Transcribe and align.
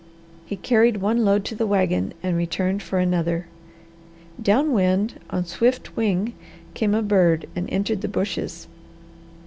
He 0.47 0.55
carried 0.55 0.97
one 0.97 1.23
load 1.23 1.45
to 1.45 1.53
the 1.53 1.67
wagon 1.67 2.15
and 2.23 2.35
returned 2.35 2.81
for 2.81 2.97
another. 2.97 3.45
Down 4.41 4.73
wind 4.73 5.19
on 5.29 5.45
swift 5.45 5.95
wing 5.95 6.33
came 6.73 6.95
a 6.95 7.03
bird 7.03 7.47
and 7.55 7.69
entered 7.69 8.01
the 8.01 8.07
bushes. 8.07 8.67